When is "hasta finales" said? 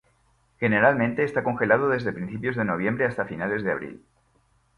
3.05-3.63